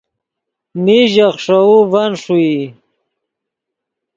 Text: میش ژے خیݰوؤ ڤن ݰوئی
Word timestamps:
میش 0.83 1.05
ژے 1.13 1.27
خیݰوؤ 1.33 1.75
ڤن 1.91 2.11
ݰوئی 2.21 2.53